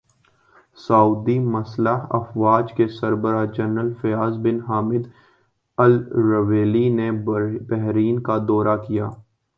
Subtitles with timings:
[0.77, 5.07] سعودی مسلح افواج کے سربراہ general Fayyad bin Hamid
[5.77, 7.11] Alruwaili نے
[7.69, 9.09] بحرین کا دورہ کیا